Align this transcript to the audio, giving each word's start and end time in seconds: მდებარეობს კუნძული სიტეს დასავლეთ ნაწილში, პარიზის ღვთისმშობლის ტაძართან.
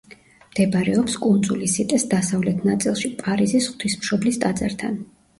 მდებარეობს 0.43 1.17
კუნძული 1.25 1.67
სიტეს 1.73 2.05
დასავლეთ 2.13 2.63
ნაწილში, 2.69 3.11
პარიზის 3.19 3.67
ღვთისმშობლის 3.75 4.41
ტაძართან. 4.45 4.97